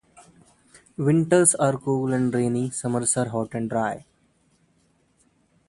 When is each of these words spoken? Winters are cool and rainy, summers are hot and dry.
Winters 0.97 1.53
are 1.53 1.77
cool 1.77 2.11
and 2.11 2.33
rainy, 2.33 2.71
summers 2.71 3.15
are 3.17 3.27
hot 3.29 3.53
and 3.53 3.69
dry. 3.69 4.03